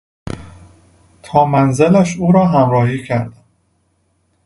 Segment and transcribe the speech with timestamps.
[1.23, 3.43] تا منزلش او را همراهی کردم.